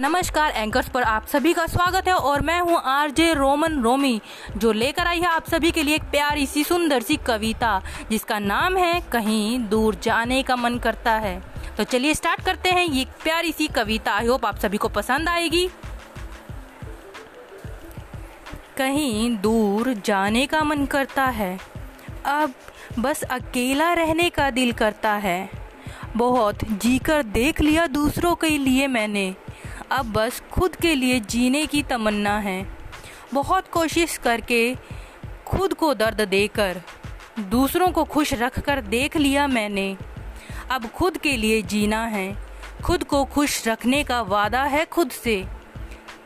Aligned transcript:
नमस्कार 0.00 0.50
एंकर्स 0.50 0.88
पर 0.88 1.02
आप 1.02 1.26
सभी 1.26 1.52
का 1.54 1.66
स्वागत 1.66 2.08
है 2.08 2.14
और 2.14 2.40
मैं 2.40 2.58
हूँ 2.60 2.80
आरजे 2.84 3.32
रोमन 3.34 3.78
रोमी, 3.82 4.20
जो 4.56 4.72
लेकर 4.72 5.06
आई 5.06 5.20
है 5.20 5.26
आप 5.26 5.48
सभी 5.48 5.70
के 5.70 5.82
लिए 5.82 5.94
एक 5.94 6.02
प्यारी 6.02 6.46
सी, 6.46 6.64
सुंदर 6.64 7.02
सी 7.02 7.16
कविता, 7.16 7.80
जिसका 8.10 8.38
नाम 8.38 8.76
है 8.76 9.00
कहीं 9.12 9.58
दूर 9.68 9.94
जाने 9.94 10.42
का 10.42 10.56
मन 10.56 10.78
करता 10.78 11.12
है। 11.12 11.38
तो 11.76 11.84
चलिए 11.84 12.14
स्टार्ट 12.14 12.40
करते 12.40 12.70
हैं 12.70 12.84
ये 12.84 13.04
प्यारी 13.22 13.52
सी 13.52 13.66
कविता। 13.68 14.12
आई 14.12 14.26
होप 14.26 14.46
आप 14.46 14.58
सभी 14.58 14.76
को 14.76 14.88
पसंद 14.88 15.28
आएगी। 15.28 15.68
कहीं 18.76 19.36
दूर 19.38 19.92
जाने 19.96 20.46
का 20.46 20.64
मन 20.64 20.84
करता 20.86 21.24
है, 21.26 21.58
अब 22.26 22.54
बस 22.98 23.22
अकेला 23.22 23.92
रहने 23.92 24.28
का 24.30 24.50
दिल 24.50 24.72
करता 24.72 25.12
है। 25.12 25.48
बहुत 26.16 26.64
जीकर 26.64 27.22
देख 27.22 27.60
लिया 27.60 27.86
दूसरों 27.86 28.34
के 28.34 28.56
लिए 28.58 28.86
मैंने 28.88 29.34
अब 29.94 30.12
बस 30.12 30.42
खुद 30.52 30.76
के 30.76 30.94
लिए 30.94 31.20
जीने 31.20 31.66
की 31.66 31.82
तमन्ना 31.82 32.38
है। 32.38 32.66
बहुत 33.34 33.68
कोशिश 33.68 34.16
करके 34.16 34.74
खुद 35.46 35.74
को 35.74 35.94
दर्द 35.94 36.20
देकर, 36.20 36.80
दूसरों 37.38 37.88
को 37.88 38.04
खुश 38.04 38.34
रख 38.34 38.60
कर 38.60 38.80
देख 38.80 39.16
लिया 39.16 39.46
मैंने। 39.46 39.96
अब 40.70 40.86
खुद 40.86 41.18
के 41.18 41.36
लिए 41.36 41.62
जीना 41.62 42.04
है। 42.06 42.36
खुद 42.84 43.04
को 43.04 43.24
खुश 43.24 43.68
रखने 43.68 44.04
का 44.04 44.22
वादा 44.22 44.64
है 44.64 44.84
खुद 44.84 45.10
से। 45.10 45.44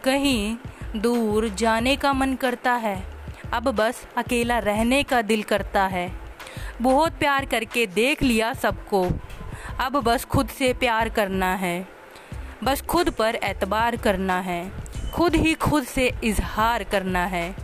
कहीं 0.05 0.57
दूर 0.97 1.49
जाने 1.49 1.97
का 1.97 2.13
मन 2.13 2.35
करता 2.35 2.73
है। 2.73 3.05
अब 3.53 3.63
बस 3.63 4.07
अकेला 4.17 4.59
रहने 4.59 5.03
का 5.03 5.23
दिल 5.23 5.43
करता 5.43 5.87
है। 5.87 6.13
बहुत 6.83 7.13
प्यार 7.13 7.45
करके 7.45 7.87
देख 7.87 8.23
लिया 8.23 8.53
सबको। 8.53 9.09
अब 9.81 9.93
बस 9.93 10.25
खुद 10.25 10.49
से 10.49 10.73
प्यार 10.75 11.09
करना 11.09 11.55
है। 11.55 11.98
बस 12.65 12.81
खुद 12.83 13.11
पर 13.11 13.35
एतबार 13.35 13.97
करना 13.97 14.41
है। 14.41 14.73
खुद 15.15 15.35
ही 15.35 15.55
खुद 15.55 15.85
से 15.85 16.13
इजहार 16.25 16.85
करना 16.85 17.25
है। 17.27 17.55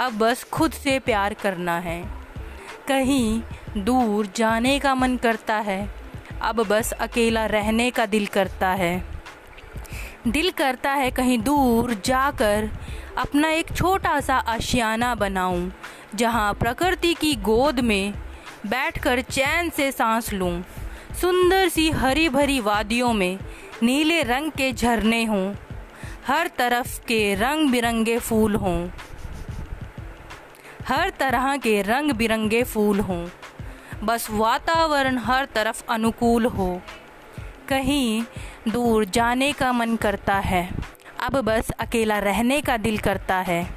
अब 0.00 0.18
बस 0.18 0.44
खुद 0.44 0.72
से 0.72 0.98
प्यार 0.98 1.34
करना 1.34 1.78
है। 1.78 2.02
कहीं 2.88 3.42
दूर 3.76 4.28
जाने 4.36 4.78
का 4.78 4.94
मन 4.94 5.16
करता 5.16 5.56
है। 5.56 5.90
अब 6.42 6.62
बस 6.66 6.92
अकेला 6.92 7.46
रहने 7.46 7.90
का 7.90 8.06
दिल 8.06 8.26
करता 8.26 8.68
है। 8.68 9.04
दिल 10.28 10.50
करता 10.50 10.90
है 10.90 11.10
कहीं 11.10 11.38
दूर 11.38 11.94
जाकर 12.04 12.70
अपना 13.18 13.48
एक 13.48 13.72
छोटा 13.76 14.20
सा 14.20 14.36
आशियाना 14.36 15.14
बनाऊँ, 15.14 15.72
जहाँ 16.14 16.52
प्रकृति 16.54 17.14
की 17.14 17.34
गोद 17.34 17.80
में 17.80 18.14
बैठकर 18.66 19.20
चैन 19.20 19.70
से 19.70 19.90
सांस 19.92 20.32
लूँ। 20.32 20.62
सुंदर 21.20 21.68
सी 21.68 21.90
हरी 21.90 22.28
भरी 22.28 22.60
वादियों 22.60 23.12
में 23.12 23.38
नीले 23.82 24.22
रंग 24.22 24.50
के 24.50 24.72
झरने 24.72 25.24
हों। 25.24 25.54
हर 26.26 26.46
तरफ़ 26.46 27.00
के 27.00 27.34
रंग 27.34 27.70
बिरंगे 27.70 28.18
फूल 28.18 28.54
हों। 28.54 28.88
हर 30.88 31.10
तरह 31.10 31.56
के 31.56 31.82
रंग 31.82 32.12
बिरंगे 32.12 32.62
फूल 32.62 33.00
हों। 33.00 33.28
बस 34.04 34.30
वातावरण 34.30 35.18
हर 35.18 35.44
तरफ़ 35.44 35.84
अनुकूल 35.90 36.46
हो। 36.46 36.80
कहीं 37.68 38.24
दूर 38.68 39.04
जाने 39.04 39.52
का 39.52 39.72
मन 39.72 39.96
करता 39.96 40.34
है। 40.34 40.70
अब 41.22 41.40
बस 41.40 41.70
अकेला 41.70 42.18
रहने 42.18 42.60
का 42.60 42.76
दिल 42.76 42.98
करता 42.98 43.36
है। 43.36 43.70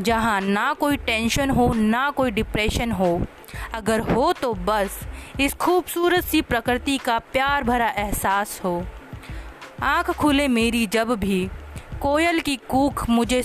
जहाँ 0.00 0.40
ना 0.40 0.72
कोई 0.72 0.96
टेंशन 0.96 1.50
हो, 1.50 1.72
ना 1.74 2.10
कोई 2.10 2.30
डिप्रेशन 2.30 2.92
हो। 2.92 3.26
अगर 3.74 4.00
हो 4.00 4.32
तो 4.32 4.54
बस 4.54 5.00
इस 5.40 5.54
खूबसूरत 5.54 6.24
सी 6.24 6.42
प्रकृति 6.42 6.98
का 6.98 7.18
प्यार 7.18 7.64
भरा 7.64 7.88
एहसास 7.88 8.60
हो। 8.64 8.86
आँख 9.82 10.10
खुले 10.10 10.48
मेरी 10.48 10.86
जब 10.86 11.10
भी। 11.10 11.48
कोयल 12.02 12.40
की 12.40 12.56
कूख 12.56 13.10
मुझे 13.10 13.44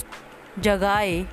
जगाए। 0.58 1.26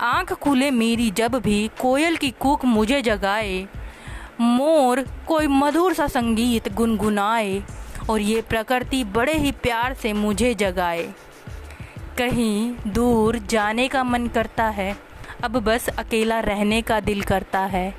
आँख 0.00 0.32
खुले 0.32 0.70
मेरी 0.70 1.10
जब 1.10 1.34
भी। 1.34 1.70
कोयल 1.80 2.16
की 2.16 2.30
कूख 2.30 2.64
मुझे 2.64 3.02
जगाए। 3.02 3.68
मोर 4.40 5.02
कोई 5.28 5.46
मधुर 5.46 5.94
सा 5.94 6.06
संगीत 6.06 6.72
गुनगुनाए 6.72 7.62
और 8.10 8.20
ये 8.20 8.40
प्रकृति 8.40 9.04
बड़े 9.04 9.32
ही 9.32 9.52
प्यार 9.52 9.94
से 9.94 10.12
मुझे 10.12 10.54
जगाए। 10.54 11.14
कहीं 12.18 12.74
दूर 12.86 13.38
जाने 13.38 13.88
का 13.88 14.04
मन 14.04 14.26
करता 14.26 14.64
है, 14.64 14.96
अब 15.44 15.50
बस 15.50 15.88
अकेला 15.88 16.40
रहने 16.40 16.82
का 16.82 17.00
दिल 17.00 17.22
करता 17.22 17.60
है। 17.60 17.94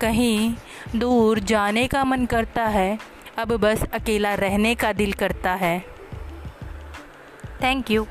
कहीं 0.00 0.54
दूर 0.96 1.38
जाने 1.38 1.86
का 1.86 2.04
मन 2.04 2.26
करता 2.26 2.64
है 2.64 3.13
अब 3.38 3.52
बस 3.52 3.82
अकेला 3.92 4.34
रहने 4.34 4.74
का 4.74 4.92
दिल 4.92 5.12
करता 5.12 5.52
है। 5.54 5.78
Thank 7.62 7.90
you 7.90 8.06